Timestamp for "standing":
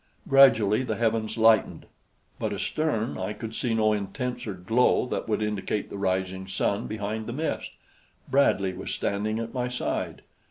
8.91-9.37